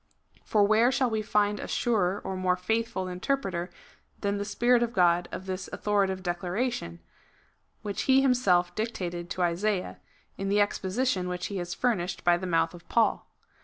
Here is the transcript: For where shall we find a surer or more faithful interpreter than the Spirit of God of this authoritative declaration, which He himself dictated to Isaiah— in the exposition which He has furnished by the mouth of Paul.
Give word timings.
For 0.43 0.63
where 0.63 0.91
shall 0.91 1.11
we 1.11 1.21
find 1.21 1.59
a 1.59 1.67
surer 1.67 2.19
or 2.23 2.35
more 2.35 2.55
faithful 2.57 3.07
interpreter 3.07 3.69
than 4.21 4.39
the 4.39 4.45
Spirit 4.45 4.81
of 4.81 4.93
God 4.93 5.29
of 5.31 5.45
this 5.45 5.69
authoritative 5.71 6.23
declaration, 6.23 7.01
which 7.83 8.01
He 8.09 8.19
himself 8.19 8.73
dictated 8.73 9.29
to 9.29 9.43
Isaiah— 9.43 9.99
in 10.39 10.49
the 10.49 10.59
exposition 10.59 11.29
which 11.29 11.45
He 11.53 11.57
has 11.57 11.75
furnished 11.75 12.23
by 12.23 12.35
the 12.35 12.47
mouth 12.47 12.73
of 12.73 12.89
Paul. 12.89 13.27